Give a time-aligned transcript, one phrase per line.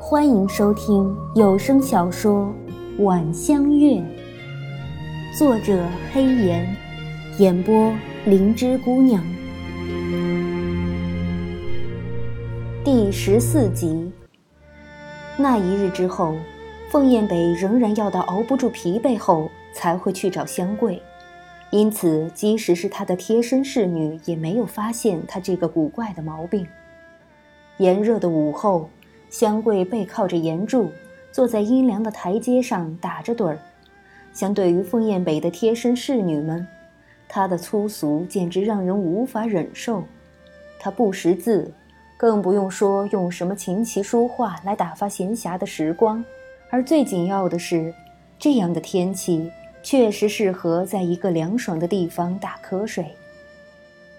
[0.00, 2.50] 欢迎收听有声小说
[3.04, 3.96] 《晚香月》，
[5.38, 6.74] 作者黑岩，
[7.38, 7.92] 演播
[8.24, 9.22] 灵芝姑娘。
[12.82, 14.10] 第十四集。
[15.36, 16.34] 那一日之后，
[16.90, 21.02] 凤燕北仍然要到熬不住疲惫后才会去找香桂，
[21.70, 26.66] 因此即使是他的贴身侍女也没有发现他这个古怪的毛病。
[27.78, 28.88] 炎热的午后。
[29.30, 30.92] 香桂背靠着岩柱，
[31.32, 33.58] 坐在阴凉的台阶上打着盹儿。
[34.34, 36.68] 相对于凤燕北的贴身侍女们，
[37.26, 40.04] 她的粗俗简直让人无法忍受。
[40.78, 41.72] 她不识字，
[42.18, 46.22] 更不用说用什么琴棋书画来打发闲暇的时光。
[46.68, 47.94] 而最紧要的是，
[48.38, 49.50] 这样的天气
[49.82, 53.06] 确实适合在一个凉爽的地方打瞌睡。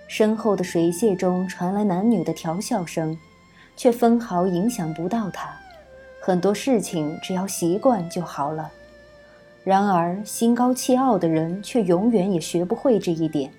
[0.08, 3.16] 身后的水榭中传来男女的调笑声。
[3.76, 5.50] 却分毫影响不到他，
[6.22, 8.72] 很多事情只要习惯就好了。
[9.64, 13.52] 然而心高气傲的人却永远也学不会这一点。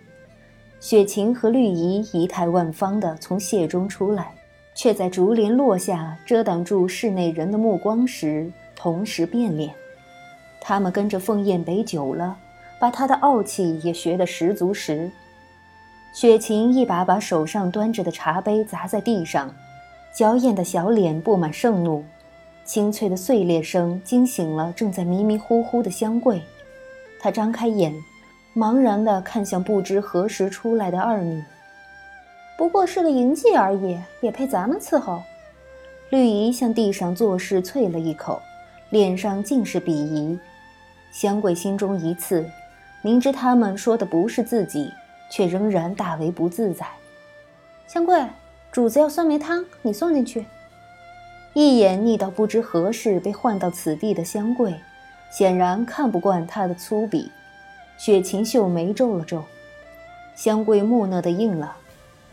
[0.80, 4.34] 雪晴和绿怡仪态万方地从榭中出来，
[4.75, 9.75] 却在竹帘落下遮挡住室内人的目光时，同时变脸。
[10.60, 12.36] 他们跟着凤燕北久了，
[12.78, 15.10] 把他的傲气也学得十足时，
[16.12, 19.55] 雪晴一把把手上端着的茶杯砸在地上。
[20.14, 22.04] 娇艳的小脸布满盛怒，
[22.64, 26.40] 清脆的碎裂声惊醒了正在迷迷糊糊的香桂。
[27.18, 27.92] 她张开眼，
[28.54, 31.42] 茫然地看向不知何时出来的二女。
[32.56, 35.20] 不过是个淫妓而已，也配咱们伺候？
[36.10, 38.40] 绿姨向地上坐势啐了一口，
[38.90, 40.38] 脸上尽是鄙夷。
[41.10, 42.48] 香桂心中一刺，
[43.02, 44.92] 明知他们说的不是自己，
[45.28, 46.86] 却仍然大为不自在。
[47.88, 48.24] 香桂。
[48.75, 50.44] 主子要酸梅汤，你送进去。
[51.53, 54.75] 一眼睨到不知何时被唤到此地的香桂，
[55.31, 57.28] 显然看不惯他的粗鄙。
[57.97, 59.44] 雪晴秀眉皱了皱，
[60.34, 61.76] 香桂木讷的应了，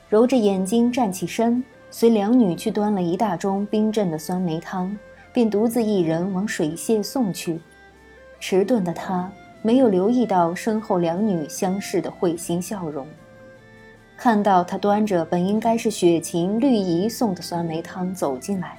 [0.10, 4.98] 揉着眼睛站起身，随两女去端了一大盅冰镇的酸梅汤，
[5.32, 7.62] 便独自一人往水榭送去。
[8.40, 13.06] 迟钝的他没有留意到身后两女相视的会心笑容。
[14.24, 18.78] 看到他端着本应该是雪晴、绿怡送的酸梅汤走进来，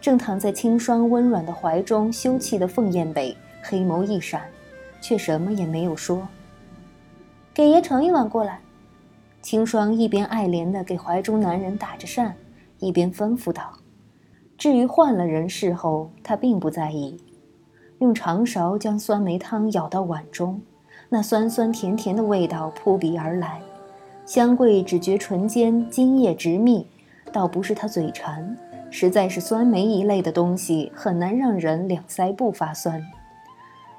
[0.00, 4.40] 正躺在清霜温软的怀中休憩的凤燕北，黑眸一闪，
[4.98, 6.26] 却什么也没有说。
[7.52, 8.58] 给爷盛一碗过来。
[9.42, 12.34] 清霜一边爱怜地给怀中男人打着扇，
[12.78, 13.74] 一边吩咐道
[14.56, 17.18] ：“至于换了人侍候，他并不在意。”
[18.00, 20.62] 用长勺将酸梅汤舀到碗中，
[21.10, 23.60] 那酸酸甜甜的味道扑鼻而来。
[24.26, 26.86] 香桂只觉唇间津液直密，
[27.32, 28.56] 倒不是他嘴馋，
[28.90, 33.04] 实在是酸梅一类的东西很难让人两腮不发酸。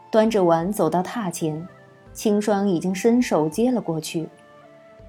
[0.10, 1.68] 端着碗走到榻前，
[2.14, 4.30] 清霜已经伸手接了过去，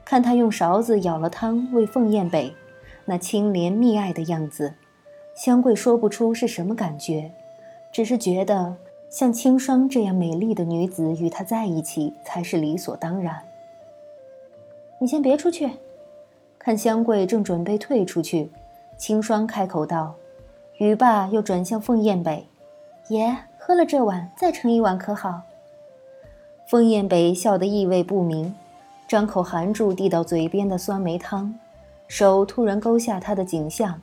[0.05, 2.53] 看他用勺子舀了汤喂凤燕北，
[3.05, 4.75] 那清廉溺爱的样子，
[5.37, 7.31] 香桂说不出是什么感觉，
[7.93, 8.77] 只是觉得
[9.09, 13.43] 像清霜这样美丽的女子与他在一起才是理所当然。
[15.03, 15.69] 你先别出去。
[16.61, 18.49] 看香桂正准备退出去，
[18.97, 20.15] 清霜开口道
[20.79, 22.47] ：“语罢，又转向凤燕北，
[23.09, 25.43] 爷喝了这碗，再盛一碗可好？”
[26.71, 28.55] 凤燕北笑得意味不明，
[29.09, 31.53] 张口含住递到嘴边的酸梅汤，
[32.07, 34.01] 手突然勾下她的颈项，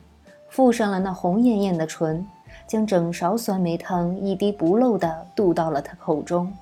[0.50, 2.26] 附上了那红艳艳的唇，
[2.66, 6.52] 将整勺酸梅汤一滴不漏地渡到了她口中，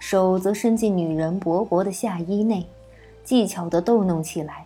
[0.00, 2.66] 手则伸进女人薄薄的下衣内。
[3.28, 4.64] 技巧地逗弄起来，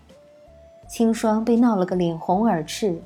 [0.87, 2.97] 清霜被闹了个脸红耳赤，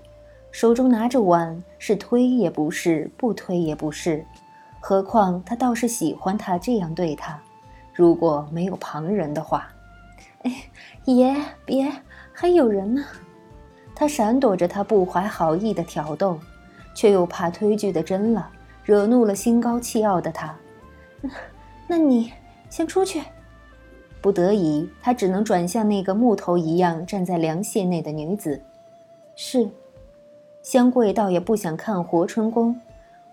[0.51, 4.23] 手中拿着碗，是推也不是，不推也不是。
[4.81, 7.41] 何况他倒是喜欢他这样对他，
[7.95, 9.67] 如果没有旁人的话，
[10.43, 10.53] 哎，
[11.07, 11.35] 爷
[11.65, 11.91] 别，
[12.35, 13.03] 还有人呢。
[13.95, 16.39] 他闪躲着他不怀好意的挑逗，
[16.95, 18.47] 却又怕推拒的真了，
[18.85, 20.55] 惹怒了心高气傲的他。
[21.89, 22.35] 那你
[22.69, 23.23] 先出去。
[24.21, 28.61] 不得已，他只能转向那个木头一样站在凉榭内的女子。
[29.37, 29.69] 是，
[30.63, 32.81] 香桂倒也不想看活春宫，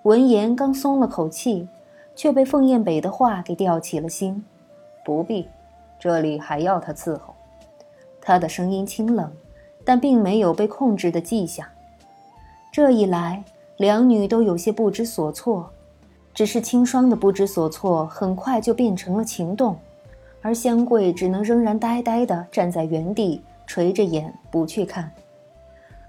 [0.04, 1.68] 闻言刚松了口气，
[2.16, 4.44] 却被凤燕北的话给吊起了心。
[5.04, 5.48] 不必，
[6.00, 7.34] 这里还要他伺候。
[8.22, 9.32] 他的声音清冷，
[9.84, 11.66] 但并没有被控制的迹象。
[12.72, 13.44] 这一来，
[13.78, 15.70] 两女都有些不知所措，
[16.34, 19.76] 只是清霜的不知所措很快就变成了情动。
[20.44, 25.10] 而香桂只能仍然呆呆地站在原地，垂着眼不去看。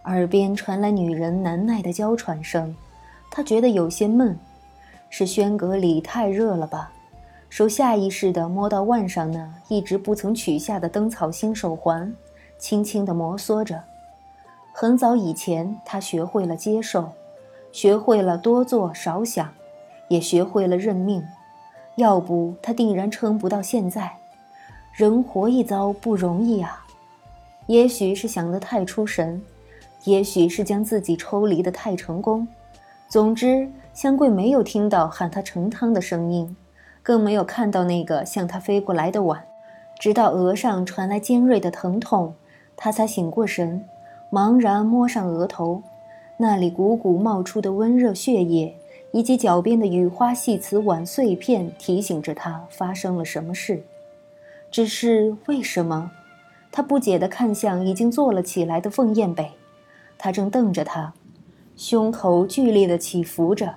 [0.07, 2.75] 耳边传来女人难耐的娇喘声，
[3.31, 4.37] 他觉得有些闷，
[5.09, 6.91] 是轩阁里太热了吧？
[7.49, 12.13] 手下意识地摸到腕上那一直不曾取下的灯草星手环，
[12.59, 13.81] 轻轻地摩挲着。
[14.73, 17.13] 很早以前，他学会了接受，
[17.71, 19.49] 学会了多做少想，
[20.09, 21.25] 也学会了认命。
[21.95, 24.17] 要不，他定然撑不到现在。
[24.97, 26.87] 人活一遭不容易啊。
[27.67, 29.43] 也许是想得太出神，
[30.05, 32.47] 也许是将自己抽离得太成功。
[33.09, 36.57] 总之，香桂没有听到喊他盛汤的声音。
[37.03, 39.45] 更没有看到那个向他飞过来的碗，
[39.99, 42.33] 直到额上传来尖锐的疼痛，
[42.77, 43.85] 他才醒过神，
[44.31, 45.83] 茫然摸上额头，
[46.39, 48.75] 那里汩汩冒出的温热血液，
[49.13, 53.85] 以及脚边的雨花细瓷碗碎片，提醒着他发生了什么事。
[54.75, 56.11] 只是为什么？
[56.73, 59.53] 他不解地看向已经坐了起来的凤燕北，
[60.19, 61.13] 他正瞪着他，
[61.77, 63.73] 胸口剧烈地起伏着。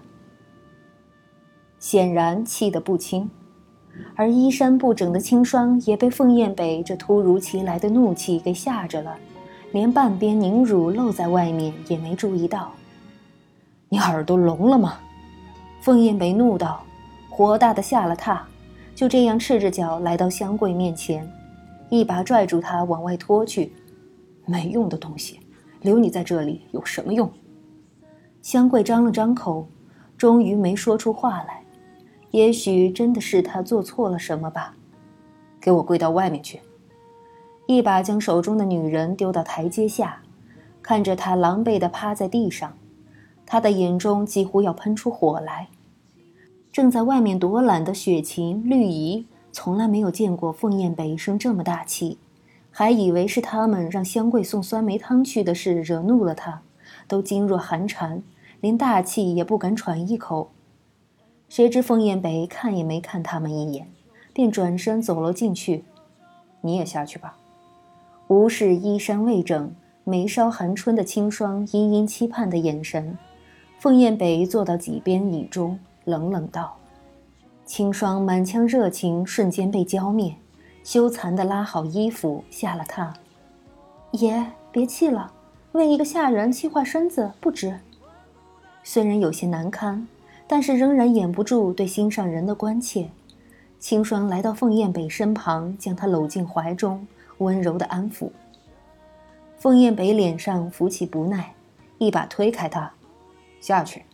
[1.77, 3.29] 显然气得不轻，
[4.15, 9.15] 而衣衫不整的青霜也被凤燕北这突如其来的怒气给吓着了，
[9.71, 12.71] 连半边凝乳露在外面也没注意到。
[13.89, 14.97] 你耳朵聋了吗？
[15.79, 16.83] 凤燕北怒道，
[17.29, 18.39] 火大的下了榻，
[18.97, 21.31] 就这样赤着脚来到香桂面前，
[21.87, 23.71] 一把拽住她往外拖去。
[24.43, 25.39] 没用的东西，
[25.81, 27.31] 留你在这里有什么用？
[28.41, 29.67] 香桂张了张口，
[30.17, 31.61] 终于没说出话来。
[32.31, 34.75] 也许真的是他做错了什么吧，
[35.61, 36.59] 给我跪到外面去！
[37.67, 40.19] 一把将手中的女人丢到台阶下，
[40.81, 42.75] 看着她狼狈地趴在地上，
[43.45, 45.67] 他的眼中几乎要喷出火来。
[46.77, 52.19] 正在外面躲懒的雪晴、绿怡从来没有见过凤燕北生这么大气，
[52.69, 56.61] 还以为是他们让香桂送酸梅汤去的事惹怒了他，
[57.07, 58.21] 都噤若寒蝉，
[58.61, 60.51] 连大气也不敢喘一口。
[61.49, 63.89] 谁知凤燕北看也没看他们一眼，
[64.31, 65.83] 便转身走了进去。
[66.61, 67.39] 你也下去吧。
[68.27, 69.73] 无视衣衫未整、
[70.03, 73.17] 眉梢含春的清霜殷殷期盼的眼神，
[73.79, 76.75] 凤燕北坐到几边椅中，冷冷道
[77.63, 80.35] ：“清霜满腔热情瞬间被浇灭，
[80.83, 83.13] 羞惭地拉好衣服下了榻。
[84.13, 85.31] 爷别气了，
[85.73, 87.79] 为一个下人气坏身子不值。
[88.83, 90.07] 虽然有些难堪。”
[90.49, 93.09] 但是仍然掩不住对心上人的关切。
[93.79, 97.05] 清霜来到凤燕北身旁，将她搂进怀中，
[97.39, 98.29] 温柔的安抚。
[99.57, 101.53] 凤燕北脸上浮起不耐，
[101.97, 102.89] 一把推开他，
[103.59, 104.05] 下去。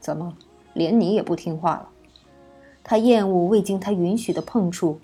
[0.00, 0.34] 怎么，
[0.74, 1.88] 连你也不听话了？
[2.84, 4.98] 他厌恶未经他允许的碰触，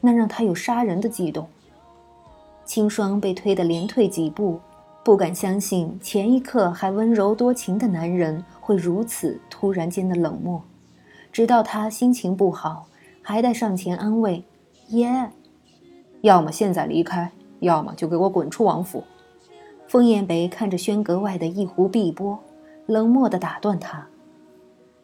[0.00, 1.46] 那让他有杀人的悸动。
[2.64, 4.60] 清霜被推得连退几步。
[5.04, 10.62] 不敢相信，前一刻还温柔多情的男人会如此突然间的冷漠。
[11.32, 12.86] 直到他心情不好，
[13.20, 14.44] 还得上前安慰
[14.90, 15.30] ：“爷，
[16.20, 19.02] 要么现在离开，要么就给我滚出王府。”
[19.88, 22.38] 风燕北看着轩阁外的一湖碧波，
[22.86, 24.06] 冷漠地打断他。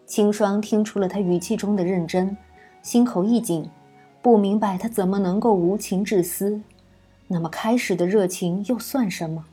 [0.08, 2.34] 清霜听出了他语气中的认真，
[2.80, 3.68] 心口一紧，
[4.22, 6.62] 不明白他怎么能够无情至私。
[7.26, 9.44] 那么开始的热情又算什么？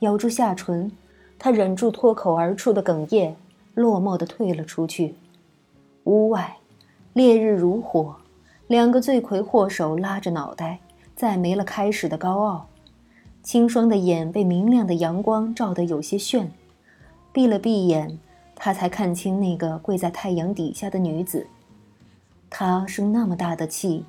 [0.00, 0.90] 咬住下唇，
[1.38, 3.36] 他忍住脱口而出的哽咽，
[3.74, 5.14] 落寞地退了出去。
[6.02, 6.56] 屋外，
[7.12, 8.16] 烈日如火，
[8.66, 10.80] 两个罪魁祸首拉着脑袋，
[11.14, 12.66] 再没了开始的高傲。
[13.44, 16.48] 清霜的眼被明亮的阳光照得有些眩，
[17.32, 18.18] 闭了闭眼，
[18.56, 21.46] 他才看清那个跪在太阳底下的女子。
[22.50, 24.04] 她生那么大的气，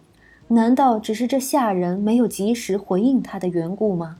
[0.48, 4.18] 难道只是这下人没有及时回应她的缘故吗？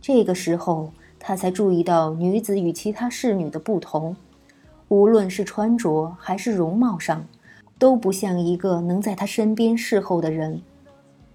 [0.00, 4.16] 这个时候，他才注意到女子与其他侍女的不同，
[4.88, 7.24] 无论是穿着还是容貌上，
[7.78, 10.60] 都不像一个能在他身边侍候的人。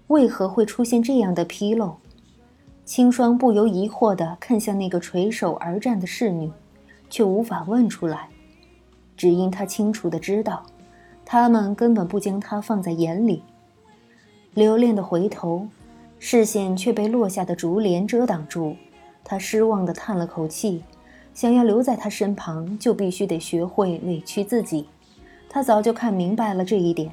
[0.08, 1.96] 为何会出现这样的纰漏？
[2.84, 6.50] 青霜不由疑惑地看向那个垂手而站的侍女，
[7.10, 8.28] 却无法问出来，
[9.16, 10.64] 只因他清楚的知道，
[11.24, 13.42] 他们根本不将他放在眼里。
[14.54, 15.66] 留恋的回头。
[16.20, 18.74] 视线却被落下的竹帘遮挡住，
[19.22, 20.82] 他失望的叹了口气。
[21.32, 24.88] 想要留在他身旁，就必须得学会委屈自己。
[25.48, 27.12] 他早就看明白了这一点。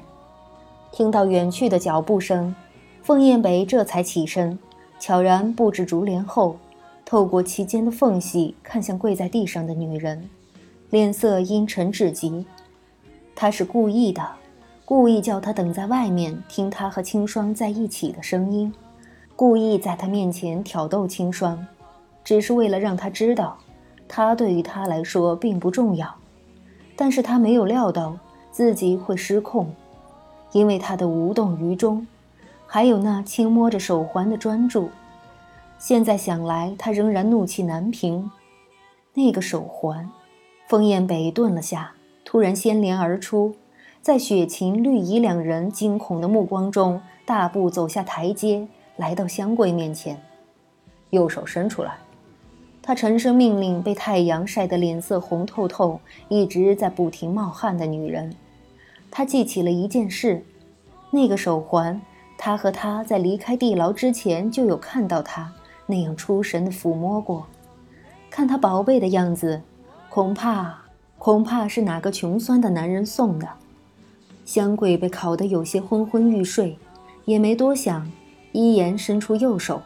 [0.90, 2.52] 听到远去的脚步声，
[3.00, 4.58] 凤燕北这才起身，
[4.98, 6.56] 悄然布置竹帘后，
[7.06, 10.28] 透过其间的缝隙看向跪在地上的女人，
[10.90, 12.44] 脸色阴沉至极。
[13.36, 14.28] 他是故意的，
[14.84, 18.74] 故意叫他等在外面听他和清霜在一起的声音。
[19.36, 21.64] 故意在他面前挑逗清霜，
[22.24, 23.56] 只是为了让他知道，
[24.08, 26.12] 他对于他来说并不重要。
[26.96, 28.18] 但是他没有料到
[28.50, 29.72] 自己会失控，
[30.50, 32.04] 因为他的无动于衷，
[32.66, 34.88] 还有那轻摸着手环的专注。
[35.78, 38.30] 现在想来，他仍然怒气难平。
[39.14, 40.10] 那个手环，
[40.68, 41.92] 风燕北顿了下，
[42.24, 43.54] 突然掀帘而出，
[44.02, 48.66] 在雪晴、绿怡两人惊恐的目光中，大步走下台阶，
[48.96, 50.20] 来到香桂面前，
[51.10, 51.98] 右手伸出来。
[52.82, 58.34] 他沉声命令被太阳晒得脸色红透透、一直在不停冒汗的女人。
[59.10, 60.44] 他记起了一件事：
[61.10, 62.00] 那个手环，
[62.38, 65.52] 他和他在离开地牢之前就有看到他。
[65.86, 67.46] 那样出神的抚摸过，
[68.28, 69.62] 看他宝贝的样子，
[70.10, 70.82] 恐怕
[71.18, 73.48] 恐怕是哪个穷酸的男人送的。
[74.44, 76.78] 香桂被烤得有些昏昏欲睡，
[77.24, 78.10] 也没多想，
[78.52, 79.82] 依言伸出右手。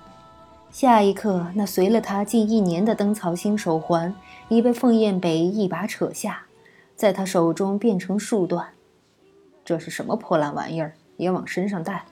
[0.71, 4.15] 下一刻，那随了他近一年的灯草星手环
[4.49, 6.43] 已被凤燕北一把扯下，
[6.95, 8.69] 在他手中变成数段。
[9.65, 12.05] 这是什么破烂玩意儿，也往身上带？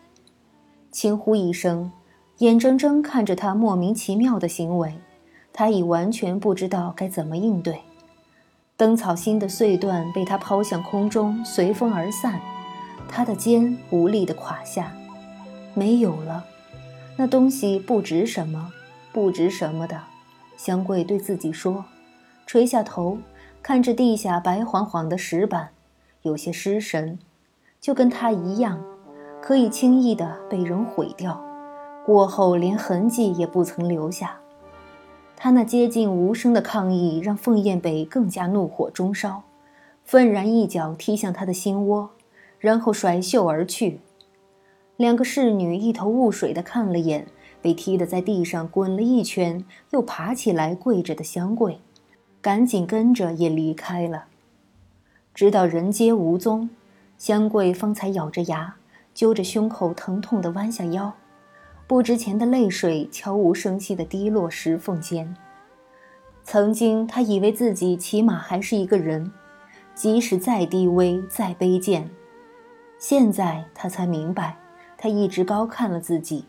[0.91, 1.91] 轻呼一声。
[2.39, 4.95] 眼睁睁看着他莫名其妙的行为，
[5.53, 7.81] 他已完全不知道该怎么应对。
[8.77, 12.41] 灯草芯的碎段被他抛向空中，随风而散。
[13.09, 14.93] 他的肩无力地垮下，
[15.75, 16.45] 没有了。
[17.17, 18.71] 那东西不值什么，
[19.13, 20.01] 不值什么的。
[20.57, 21.87] 香桂对自己说，
[22.47, 23.19] 垂下头，
[23.61, 25.71] 看着地下白晃晃的石板，
[26.23, 27.19] 有些失神，
[27.81, 28.81] 就跟他一样，
[29.43, 31.48] 可以轻易地被人毁掉。
[32.09, 34.41] 过后连痕迹也不曾留下，
[35.37, 39.43] 他那接近无声的抗议让凤燕北更加怒火中烧，
[40.07, 42.09] 愤然一脚踢向他的心窝，
[42.59, 44.01] 然后甩袖而去。
[44.97, 47.27] 两个侍女一头雾水地看了眼
[47.61, 51.79] 被踢得在地上滚了一圈又爬起来跪着的香桂，
[52.41, 54.25] 赶紧跟着也离开了。
[55.35, 56.71] 直到人皆无踪，
[57.19, 58.77] 香桂方才咬着牙，
[59.13, 61.13] 揪着胸口疼痛地弯下腰。
[61.89, 65.35] 不值钱的泪水悄无声息地滴落石缝间。
[66.45, 69.33] 曾经，他以为自己起码还是一个人，
[69.95, 72.07] 即使再低微、再卑贱。
[72.99, 74.55] 现在，他才明白，
[74.99, 76.45] 他一直高看了自己。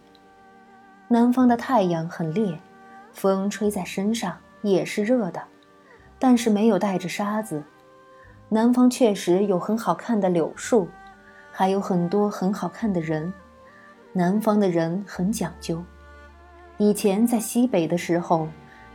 [1.07, 2.59] 南方的太阳很烈，
[3.13, 5.41] 风吹在身上也是热的，
[6.19, 7.63] 但是没有带着沙子。
[8.49, 10.89] 南方确实有很好看的柳树，
[11.49, 13.31] 还有很多很好看的人。
[14.13, 15.83] 南方的人很讲究。
[16.77, 18.47] 以前在西北的时候，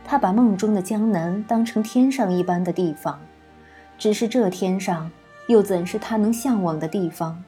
[0.03, 3.19] 他把梦中的江南当成天上一般的地方，
[3.97, 5.09] 只是这天上
[5.47, 7.43] 又怎是他能向往的地方？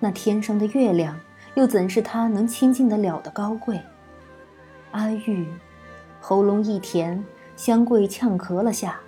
[0.00, 1.18] 那天上的月亮
[1.54, 3.80] 又怎是他能亲近得了的高贵？
[4.90, 5.46] 阿玉，
[6.20, 7.22] 喉咙一甜，
[7.56, 8.98] 香桂呛咳了下，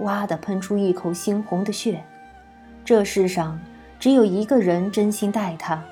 [0.00, 2.02] 哇的喷出一口猩红的血。
[2.84, 3.58] 这世上
[3.98, 5.82] 只有一个人真心待他。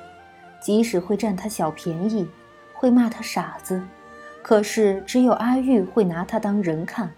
[0.64, 2.26] 即使会占他小便宜，
[2.72, 3.82] 会骂他傻子，
[4.40, 7.12] 可是只有阿玉会拿他当人看。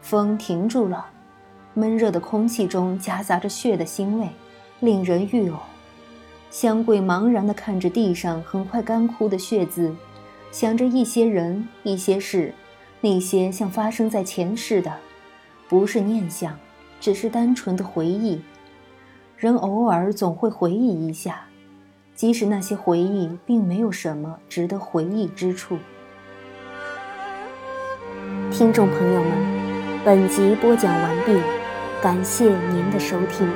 [0.00, 1.06] 风停住了，
[1.74, 4.28] 闷热的空气中夹杂着血的腥味，
[4.78, 5.56] 令人欲呕。
[6.48, 9.92] 香桂茫然地看着地上很快干枯的血渍，
[10.52, 12.54] 想着一些人、一些事，
[13.00, 14.94] 那些像发生在前世的，
[15.68, 16.56] 不是念想，
[17.00, 18.40] 只是单纯的回忆。
[19.36, 21.45] 人偶尔总会回忆一下。
[22.16, 25.76] 即使那些回忆并没有什么值得回忆之处。
[28.50, 29.30] 听众朋友们，
[30.02, 31.38] 本集播讲完毕，
[32.02, 33.46] 感谢您的收听。